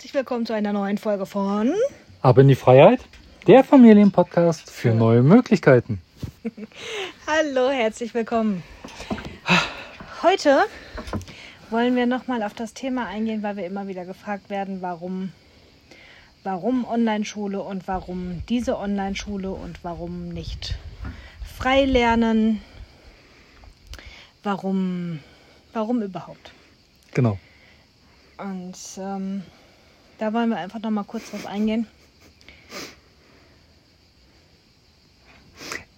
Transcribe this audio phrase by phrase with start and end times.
[0.00, 1.74] herzlich willkommen zu einer neuen Folge von
[2.22, 3.00] Aber in die Freiheit,
[3.46, 6.00] der Familienpodcast für neue Möglichkeiten.
[7.26, 8.62] Hallo, herzlich willkommen.
[10.22, 10.64] Heute
[11.68, 15.32] wollen wir nochmal auf das Thema eingehen, weil wir immer wieder gefragt werden, warum,
[16.44, 20.78] warum Online-Schule und warum diese Online-Schule und warum nicht
[21.44, 22.62] frei lernen,
[24.44, 25.18] warum,
[25.74, 26.52] warum überhaupt.
[27.12, 27.38] Genau.
[28.38, 29.42] Und ähm,
[30.20, 31.86] da wollen wir einfach noch mal kurz drauf eingehen.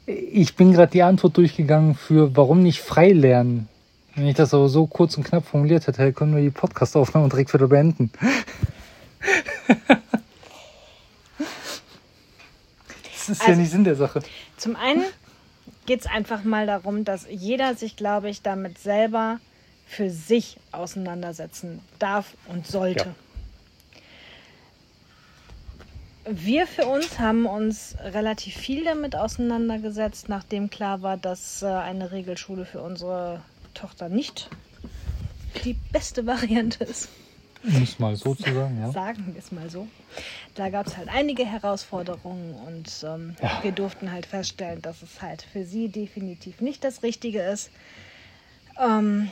[0.06, 3.68] Ich bin gerade die Antwort durchgegangen für warum nicht frei lernen.
[4.14, 7.52] Wenn ich das aber so kurz und knapp formuliert hätte, können wir die Podcastaufnahme direkt
[7.52, 8.10] wieder beenden.
[13.14, 14.20] Das ist ja Also- nicht Sinn der Sache.
[14.56, 15.04] Zum einen
[15.86, 19.38] geht es einfach mal darum, dass jeder sich, glaube ich, damit selber
[19.86, 23.04] für sich auseinandersetzen darf und sollte.
[23.10, 23.14] Ja.
[26.24, 32.12] Wir für uns haben uns relativ viel damit auseinandergesetzt, nachdem klar war, dass äh, eine
[32.12, 33.42] Regelschule für unsere
[33.74, 34.48] Tochter nicht
[35.64, 37.08] die beste Variante ist.
[37.64, 38.90] Um es mal so zu sagen, ja.
[38.90, 39.86] Sagen wir es mal so.
[40.54, 43.60] Da gab es halt einige Herausforderungen und ähm, Ja.
[43.62, 47.70] wir durften halt feststellen, dass es halt für sie definitiv nicht das Richtige ist.
[48.80, 49.28] Ähm,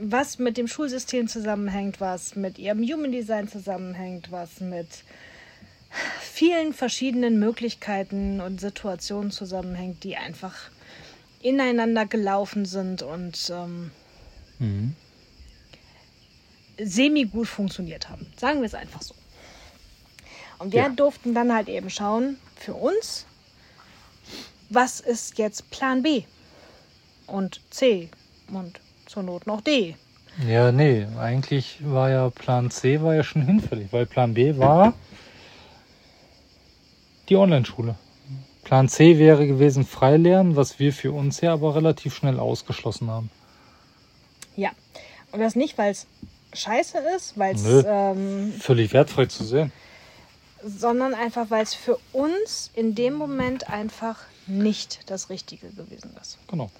[0.00, 4.86] was mit dem Schulsystem zusammenhängt, was mit ihrem Human Design zusammenhängt, was mit
[6.20, 10.54] vielen verschiedenen Möglichkeiten und Situationen zusammenhängt, die einfach
[11.40, 13.90] ineinander gelaufen sind und ähm,
[14.58, 14.94] Mhm.
[16.80, 18.26] semi gut funktioniert haben.
[18.36, 19.14] Sagen wir es einfach so.
[20.58, 20.88] Und wir Ja.
[20.88, 23.24] durften dann halt eben schauen, für uns,
[24.68, 26.24] was ist jetzt Plan B
[27.28, 28.08] und C
[28.52, 29.94] und zur Not noch D.
[30.46, 34.94] Ja, nee, eigentlich war ja Plan C war ja schon hinfällig, weil Plan B war
[37.28, 37.96] die Online-Schule.
[38.64, 43.30] Plan C wäre gewesen Freilernen, was wir für uns ja aber relativ schnell ausgeschlossen haben.
[44.56, 44.70] Ja.
[45.32, 46.06] Und das nicht, weil es
[46.52, 49.72] scheiße ist, weil es, ähm, Völlig wertfrei zu sehen.
[50.62, 56.38] sondern einfach, weil es für uns in dem Moment einfach nicht das Richtige gewesen ist.
[56.48, 56.70] Genau.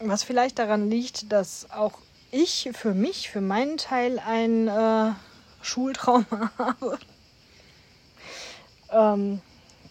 [0.00, 1.98] Was vielleicht daran liegt, dass auch
[2.30, 5.12] ich für mich, für meinen Teil ein äh,
[5.62, 6.98] Schultrauma habe.
[8.94, 9.40] Ähm,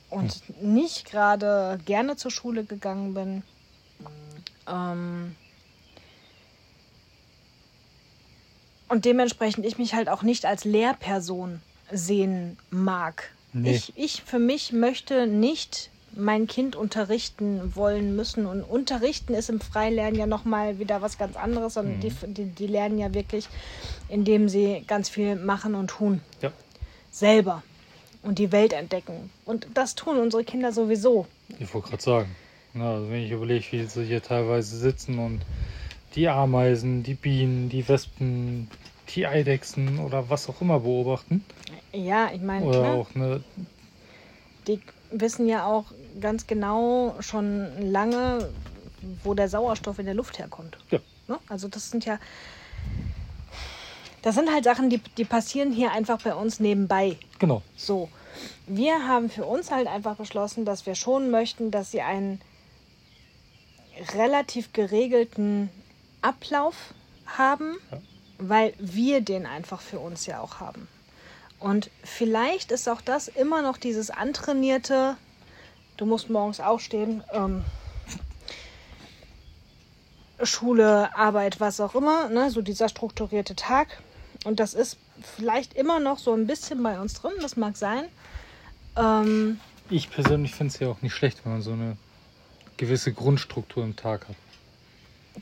[0.09, 3.43] und nicht gerade gerne zur Schule gegangen bin.
[4.67, 5.35] Ähm,
[8.87, 11.61] und dementsprechend ich mich halt auch nicht als Lehrperson
[11.91, 13.31] sehen mag.
[13.53, 13.75] Nee.
[13.75, 18.45] Ich, ich für mich möchte nicht mein Kind unterrichten wollen müssen.
[18.45, 21.77] Und unterrichten ist im Freilernen ja nochmal wieder was ganz anderes.
[21.77, 23.47] Und die, die, die lernen ja wirklich,
[24.09, 26.21] indem sie ganz viel machen und tun.
[26.41, 26.51] Ja.
[27.11, 27.63] Selber.
[28.23, 29.29] Und die Welt entdecken.
[29.45, 31.27] Und das tun unsere Kinder sowieso.
[31.59, 32.35] Ich wollte gerade sagen.
[32.73, 35.41] Na, also wenn ich überlege, wie sie hier teilweise sitzen und
[36.15, 38.69] die Ameisen, die Bienen, die Wespen,
[39.09, 41.43] die Eidechsen oder was auch immer beobachten.
[41.91, 43.43] Ja, ich meine, Oder klar, auch eine.
[44.67, 44.79] die
[45.11, 45.85] wissen ja auch
[46.19, 48.49] ganz genau schon lange,
[49.23, 50.77] wo der Sauerstoff in der Luft herkommt.
[50.89, 50.99] Ja.
[51.27, 51.37] Ne?
[51.47, 52.19] Also das sind ja,
[54.23, 57.17] das sind halt Sachen, die, die passieren hier einfach bei uns nebenbei.
[57.39, 57.61] Genau.
[57.75, 58.09] So,
[58.65, 62.41] wir haben für uns halt einfach beschlossen, dass wir schon möchten, dass sie einen
[64.15, 65.69] relativ geregelten
[66.21, 66.75] Ablauf
[67.25, 68.01] haben, Ja.
[68.39, 70.87] weil wir den einfach für uns ja auch haben.
[71.59, 75.15] Und vielleicht ist auch das immer noch dieses antrainierte,
[75.97, 77.63] du musst morgens aufstehen, ähm,
[80.41, 82.49] Schule, Arbeit, was auch immer, ne?
[82.49, 84.01] so dieser strukturierte Tag.
[84.43, 84.97] Und das ist
[85.37, 88.05] vielleicht immer noch so ein bisschen bei uns drin, das mag sein.
[88.97, 89.59] Ähm,
[89.89, 91.97] Ich persönlich finde es ja auch nicht schlecht, wenn man so eine
[92.77, 94.35] gewisse Grundstruktur im Tag hat.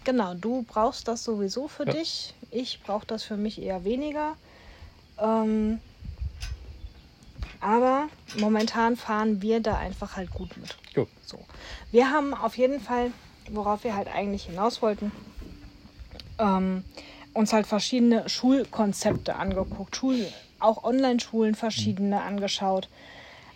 [0.06, 1.94] genau, du brauchst das sowieso für Ja.
[1.94, 2.34] dich.
[2.52, 4.36] Ich brauche das für mich eher weniger.
[5.18, 5.80] Ähm,
[7.60, 8.08] aber
[8.38, 10.76] momentan fahren wir da einfach halt gut mit.
[10.96, 11.08] Jo.
[11.26, 11.40] So.
[11.92, 13.12] Wir haben auf jeden Fall,
[13.50, 15.12] worauf wir halt eigentlich hinaus wollten,
[16.40, 16.84] ähm,
[17.34, 20.28] uns halt verschiedene Schulkonzepte angeguckt, Schul
[20.60, 22.88] auch Online-Schulen verschiedene angeschaut,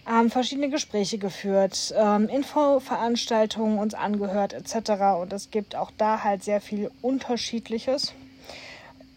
[0.06, 5.20] haben verschiedene Gespräche geführt, ähm, Infoveranstaltungen uns angehört etc.
[5.20, 8.14] Und es gibt auch da halt sehr viel Unterschiedliches.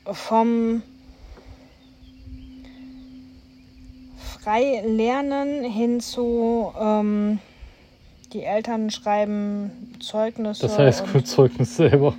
[0.04, 0.82] Vom
[4.40, 7.38] frei lernen hin zu ähm,
[8.32, 10.62] die Eltern schreiben Zeugnisse.
[10.62, 12.14] Das heißt, Zeugnis selber.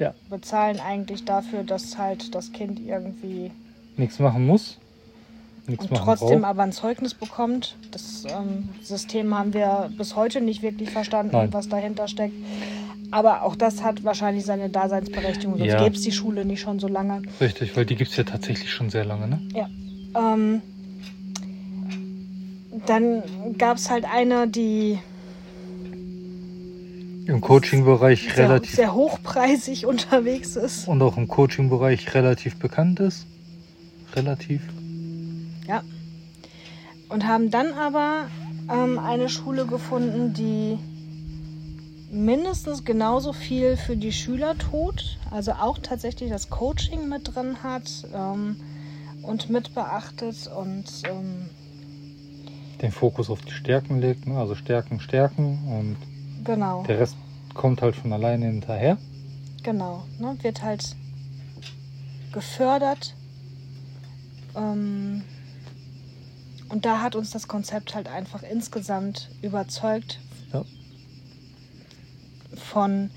[0.00, 0.14] Ja.
[0.28, 3.52] bezahlen eigentlich dafür, dass halt das Kind irgendwie
[3.96, 4.78] Nichts machen muss.
[5.66, 6.50] Nichts und machen trotzdem braucht.
[6.50, 7.76] aber ein Zeugnis bekommt.
[7.92, 11.52] Das ähm, System haben wir bis heute nicht wirklich verstanden, Nein.
[11.52, 12.34] was dahinter steckt.
[13.12, 15.82] Aber auch das hat wahrscheinlich seine Daseinsberechtigung, sonst Ja.
[15.82, 17.22] gäbe es die Schule nicht schon so lange.
[17.40, 19.40] Richtig, weil die gibt es ja tatsächlich schon sehr lange, ne?
[19.54, 19.68] Ja.
[20.16, 20.62] Ähm,
[22.86, 23.22] dann
[23.58, 24.98] gab es halt eine, die
[27.30, 30.88] Im Coaching-Bereich relativ sehr hochpreisig unterwegs ist.
[30.88, 33.26] und auch im Coaching-Bereich relativ bekannt ist.
[34.14, 34.62] Relativ.
[35.68, 35.84] Ja.
[37.08, 38.26] Und haben dann aber
[38.68, 40.78] ähm, eine Schule gefunden, die
[42.10, 47.88] mindestens genauso viel für die Schüler tut, also auch tatsächlich das Coaching mit drin hat
[48.12, 48.56] ähm,
[49.22, 51.48] und mit beachtet und ähm,
[52.82, 54.36] Den Fokus auf die Stärken legt, ne?
[54.36, 56.09] also Stärken, Stärken und
[56.44, 57.16] genau, der Rest
[57.54, 58.96] kommt halt von alleine hinterher.
[59.62, 60.96] genau, ne, wird halt
[62.32, 63.14] gefördert.
[64.56, 65.22] Ähm,
[66.68, 70.20] und da hat uns das Konzept halt einfach insgesamt überzeugt,
[70.52, 70.64] Ja.
[72.56, 73.10] von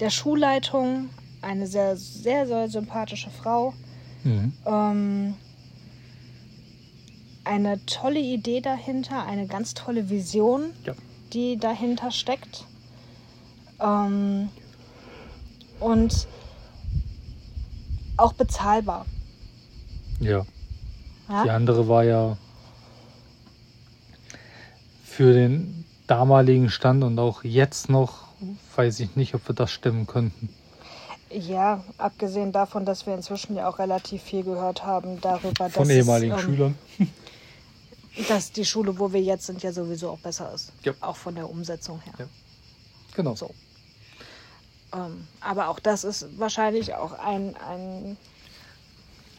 [0.00, 1.10] der Schulleitung,
[1.42, 3.74] eine sehr, sehr, sehr sympathische Frau.
[4.24, 4.52] Mhm.
[4.66, 5.34] Ähm,
[7.44, 10.94] eine tolle Idee dahinter, eine ganz tolle Vision, Ja.
[11.32, 12.64] Die dahinter steckt.
[13.80, 14.48] Ähm,
[15.80, 16.26] und
[18.16, 19.04] auch bezahlbar.
[20.20, 20.46] Ja.
[21.28, 21.44] Ja?
[21.44, 22.36] Die andere war ja
[25.04, 28.24] für den damaligen Stand und auch jetzt noch,
[28.76, 30.48] weiß ich nicht, ob wir das stemmen könnten.
[31.30, 35.96] Ja, abgesehen davon, dass wir inzwischen ja auch relativ viel gehört haben darüber, Von dass,
[35.96, 36.74] ehemaligen es, ähm, Schülern.
[38.28, 40.72] Dass die Schule, wo wir jetzt sind, ja sowieso auch besser ist.
[40.82, 40.92] Ja.
[41.00, 42.14] Auch von der Umsetzung her.
[42.18, 42.28] Ja.
[43.14, 43.34] Genau.
[43.34, 43.54] So.
[44.94, 48.16] Ähm, aber auch das ist wahrscheinlich auch ein, ein,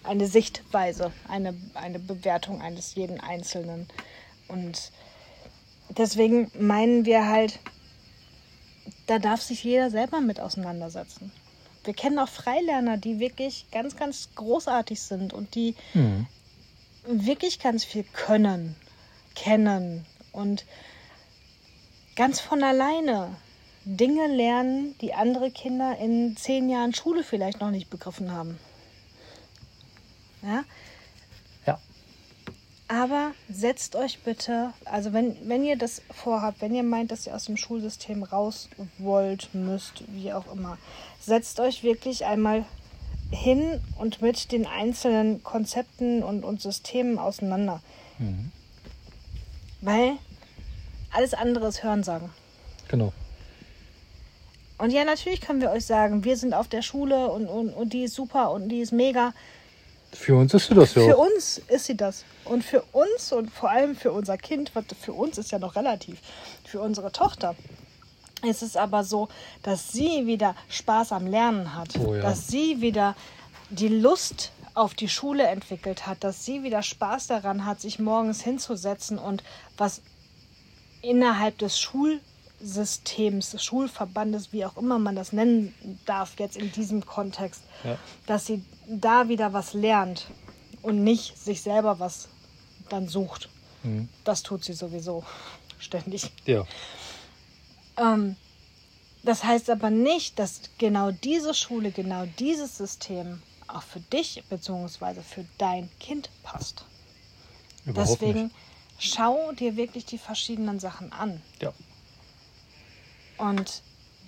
[0.03, 3.87] eine Sichtweise, eine, eine Bewertung eines jeden Einzelnen.
[4.47, 4.91] Und
[5.89, 7.59] deswegen meinen wir halt,
[9.07, 11.31] da darf sich jeder selber mit auseinandersetzen.
[11.83, 16.27] Wir kennen auch Freilerner, die wirklich ganz, ganz großartig sind und die Mhm.
[17.07, 18.75] Wirklich ganz viel können,
[19.35, 20.65] kennen und
[22.15, 23.35] ganz von alleine
[23.85, 28.59] Dinge lernen, die andere Kinder in zehn Jahren Schule vielleicht noch nicht begriffen haben.
[30.41, 30.65] Ja?
[31.65, 31.79] Ja.
[32.89, 37.35] Aber setzt euch bitte, also wenn, wenn ihr das vorhabt, wenn ihr meint, dass ihr
[37.35, 40.77] aus dem Schulsystem raus wollt, müsst, wie auch immer,
[41.21, 42.65] setzt euch wirklich einmal
[43.31, 47.81] hin und mit den einzelnen Konzepten und, und Systemen auseinander.
[48.19, 48.51] Mhm.
[49.81, 50.13] Weil
[51.11, 52.29] alles andere ist Hörensagen.
[52.87, 53.13] Genau.
[54.77, 57.93] Und ja, natürlich können wir euch sagen, wir sind auf der Schule und, und, und
[57.93, 59.33] die ist super und die ist mega.
[60.13, 62.23] Für uns ist sie das ja Für uns ist sie das.
[62.45, 65.75] Und für uns und vor allem für unser Kind, was für uns ist ja noch
[65.75, 66.19] relativ,
[66.63, 67.55] für unsere Tochter
[68.43, 69.29] ist es aber so,
[69.63, 72.21] dass sie wieder Spaß am Lernen hat, Oh ja.
[72.21, 73.15] dass sie wieder
[73.69, 78.41] die Lust auf die Schule entwickelt hat, dass sie wieder Spaß daran hat, sich morgens
[78.41, 79.43] hinzusetzen und
[79.77, 80.01] was
[81.01, 85.73] innerhalb des Schulsystems, des Schulverbandes, wie auch immer man das nennen
[86.05, 87.97] darf, jetzt in diesem Kontext, Ja.
[88.25, 90.27] dass sie da wieder was lernt
[90.81, 92.27] und nicht sich selber was
[92.89, 93.49] dann sucht.
[93.83, 94.09] Mhm.
[94.23, 95.23] Das tut sie sowieso
[95.79, 96.31] ständig.
[96.45, 96.65] ja.
[97.97, 98.35] Ähm,
[99.23, 105.21] das heißt aber nicht, dass genau diese Schule, genau dieses System auch für dich bzw.
[105.21, 106.85] für dein Kind passt.
[107.85, 108.55] Überhaupt Deswegen nicht.
[108.99, 111.41] schau dir wirklich die verschiedenen Sachen an.
[111.61, 111.73] Ja.
[113.37, 113.81] Und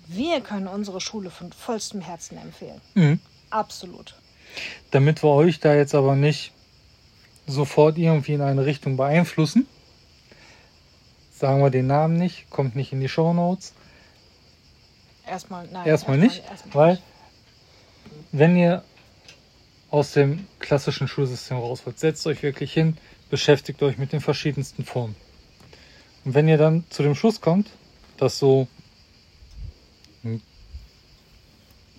[0.06, 2.80] wir können unsere Schule von vollstem Herzen empfehlen.
[2.94, 3.20] Mhm.
[3.50, 4.14] Absolut.
[4.90, 6.52] Damit wir euch da jetzt aber nicht
[7.46, 9.66] sofort irgendwie in eine Richtung beeinflussen,
[11.40, 13.72] sagen wir den Namen nicht, kommt nicht in die Show Notes.
[15.26, 15.86] Erstmal, nein.
[15.86, 17.02] Erstmal nicht, erstmal weil nicht.
[18.32, 18.84] wenn ihr
[19.90, 22.98] aus dem klassischen Schulsystem raus wollt, setzt euch wirklich hin,
[23.30, 25.16] beschäftigt euch mit den verschiedensten Formen.
[26.24, 27.70] Und wenn ihr dann zu dem Schluss kommt,
[28.18, 28.68] dass so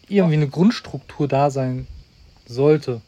[0.07, 1.87] irgendwie eine Grundstruktur da sein
[2.45, 3.01] sollte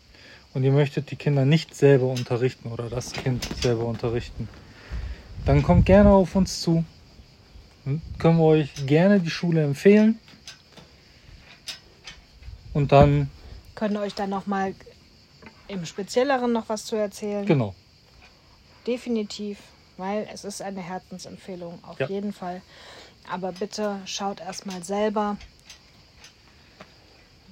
[0.56, 4.50] und ihr möchtet die Kinder nicht selber unterrichten oder das Kind selber unterrichten,
[5.46, 6.84] dann kommt gerne auf uns zu.
[7.86, 10.20] Dann können wir euch gerne die Schule empfehlen.
[12.74, 13.30] Und dann,
[13.76, 14.74] Können euch dann nochmal
[15.68, 17.46] im Spezielleren noch was zu erzählen?
[17.46, 17.76] genau,
[18.88, 19.60] Definitiv,
[19.98, 22.08] weil es ist eine Herzensempfehlung, auf Ja.
[22.08, 22.62] jeden Fall.
[23.32, 25.38] Aber bitte schaut erstmal selber,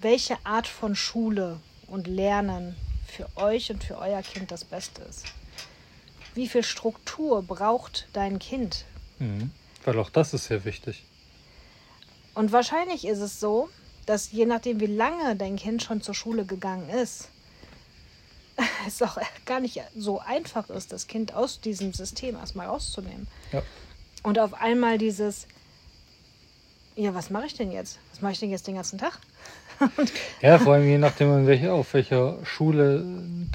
[0.02, 2.76] welche Art von Schule und Lernen
[3.08, 5.26] für euch und für euer Kind das Beste ist.
[6.34, 8.86] Wie viel Struktur braucht dein Kind?
[9.20, 9.52] Mhm.
[9.84, 11.04] Weil auch das ist sehr wichtig.
[12.34, 13.70] Und wahrscheinlich ist es so,
[14.06, 17.30] dass je nachdem, wie lange dein Kind schon zur Schule gegangen ist,
[18.88, 23.28] es auch gar nicht so einfach ist, das Kind aus diesem System erstmal rauszunehmen.
[23.52, 23.64] Ja.
[24.24, 25.48] Und auf einmal dieses,
[26.96, 28.00] ja, was mache ich denn jetzt?
[28.12, 29.20] Was mache ich denn jetzt den ganzen Tag?
[30.42, 33.04] Ja, vor allem je nachdem, in welcher, auf welcher Schule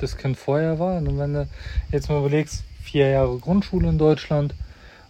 [0.01, 0.97] das Kind vorher war.
[0.97, 1.49] Und wenn du
[1.93, 4.55] jetzt mal überlegst, vier Jahre Grundschule in Deutschland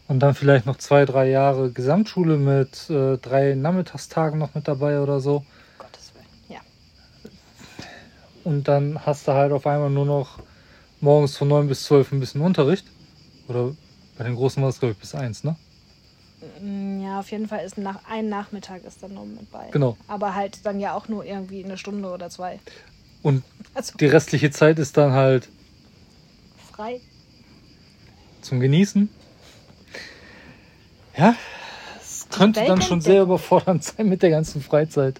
[0.08, 5.00] und dann vielleicht noch zwei, drei Jahre Gesamtschule mit äh, drei Nachmittagstagen noch mit dabei
[5.00, 5.44] oder so.
[5.78, 6.26] Gottes Willen.
[6.48, 6.60] Ja.
[8.44, 10.40] Und dann hast du halt auf einmal nur noch
[11.00, 12.86] morgens von 9 bis 12 ein bisschen Unterricht.
[13.48, 13.72] Oder
[14.18, 15.56] bei den Großen war es, glaube ich, bis 1, ne?
[17.16, 19.70] Ja, auf jeden Fall ist nach, ein Nachmittag ist dann noch mit bei.
[19.70, 19.96] Genau.
[20.06, 22.60] Aber halt dann ja auch nur irgendwie eine Stunde oder zwei.
[23.22, 23.42] Und
[23.72, 25.48] Also die restliche Zeit ist dann halt
[26.72, 27.00] frei.
[28.42, 29.08] zum Genießen.
[31.16, 31.34] Ja,
[31.98, 35.18] es könnte dann schon sehr überfordernd sein mit der ganzen Freizeit.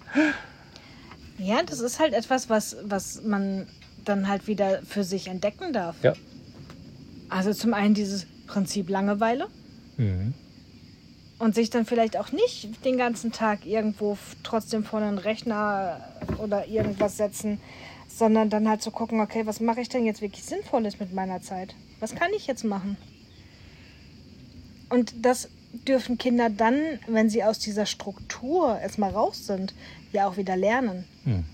[1.38, 3.66] Ja, das ist halt etwas, was, was man
[4.04, 5.96] dann halt wieder für sich entdecken darf.
[6.02, 6.12] Ja.
[7.30, 9.46] Also zum einen dieses Prinzip Langeweile
[9.96, 10.34] Mhm.
[11.38, 16.00] Und sich dann vielleicht auch nicht den ganzen Tag irgendwo trotzdem vor einen Rechner
[16.38, 17.60] oder irgendwas setzen,
[18.08, 21.42] sondern dann halt zu gucken, okay, was mache ich denn jetzt wirklich Sinnvolles mit meiner
[21.42, 21.74] Zeit?
[22.00, 22.96] Was kann ich jetzt machen?
[24.88, 25.48] Und das
[25.86, 29.74] dürfen Kinder dann, wenn sie aus dieser Struktur erstmal raus sind,
[30.12, 31.04] ja auch wieder lernen.
[31.24, 31.44] Mhm.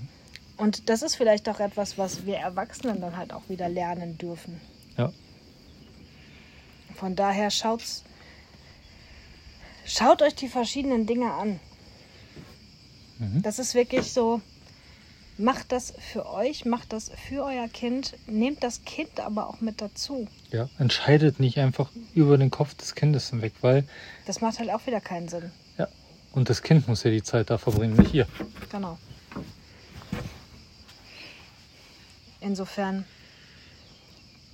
[0.56, 4.60] Und das ist vielleicht auch etwas, was wir Erwachsenen dann halt auch wieder lernen dürfen.
[4.96, 5.12] Ja.
[6.94, 8.04] Von daher schaut's,
[9.92, 11.60] schaut euch die verschiedenen Dinge an.
[13.18, 13.42] Mhm.
[13.42, 14.40] Das ist wirklich so,
[15.38, 19.80] macht das für euch, macht das für euer Kind, nehmt das Kind aber auch mit
[19.80, 20.26] dazu.
[20.50, 23.84] Ja, entscheidet nicht einfach über den Kopf des Kindes hinweg, weil
[24.26, 25.50] Das macht halt auch wieder keinen Sinn.
[25.78, 25.88] ja,
[26.32, 28.26] und das Kind muss ja die Zeit da verbringen, nicht ihr.
[28.70, 28.98] Genau.
[32.40, 33.04] Insofern,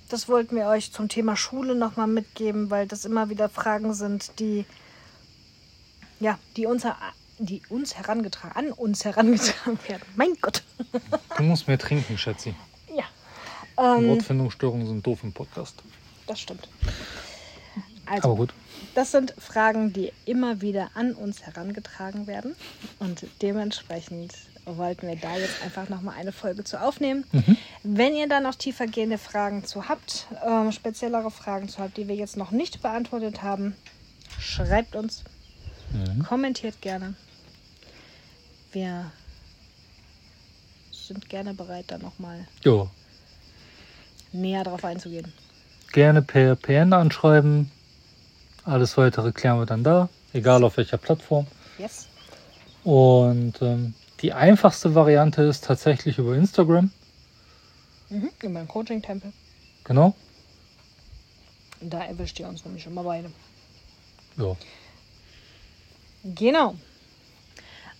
[0.09, 4.39] das wollten wir euch zum Thema Schule nochmal mitgeben, weil das immer wieder Fragen sind,
[4.39, 4.65] die,
[6.19, 6.85] ja, die uns,
[7.37, 10.03] die uns herangetragen, an uns herangetragen werden.
[10.15, 10.63] Mein Gott.
[11.37, 12.53] Du musst mehr trinken, Schätzi.
[12.95, 13.05] Ja.
[13.97, 15.75] Ähm, Wortfindungsstörungen sind doof im Podcast.
[16.27, 16.67] das stimmt.
[18.05, 18.53] Aber Also, gut.
[18.95, 22.55] das sind Fragen, die immer wieder an uns herangetragen werden.
[22.97, 24.33] Und dementsprechend
[24.65, 27.23] wollten wir da jetzt einfach nochmal eine Folge zu aufnehmen.
[27.83, 32.15] Wenn ihr da noch tiefergehende Fragen zu habt, ähm, speziellere Fragen zu habt, die wir
[32.15, 33.75] jetzt noch nicht beantwortet haben,
[34.39, 35.23] schreibt uns,
[35.93, 36.23] Mhm.
[36.23, 37.15] kommentiert gerne.
[38.71, 39.11] Wir
[40.91, 42.89] sind gerne bereit, da nochmal Jo,
[44.31, 45.33] näher drauf einzugehen.
[45.91, 47.71] gerne per PN anschreiben.
[48.63, 51.47] Alles weitere klären wir dann da, egal auf welcher Plattform.
[51.79, 52.07] Yes?
[52.83, 56.91] Und ähm, die einfachste Variante ist tatsächlich über Instagram.
[58.09, 58.29] Mhm.
[58.41, 59.31] In meinem Coaching-Tempel.
[59.85, 60.13] Genau.
[61.81, 63.31] Da erwischt ihr uns nämlich immer beide.
[64.37, 64.55] Ja.
[66.23, 66.75] Genau.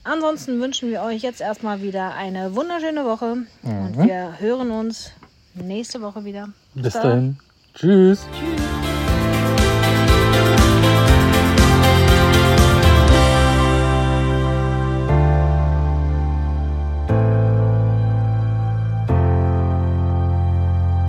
[0.03, 4.07] Ansonsten wünschen wir euch jetzt erstmal wieder eine wunderschöne Woche und Mhm.
[4.07, 5.11] wir hören uns
[5.55, 6.49] nächste Woche wieder.
[6.73, 7.03] Bis dann.
[7.03, 7.37] dahin.
[7.75, 8.25] Tschüss.
[8.37, 8.58] Tschüss.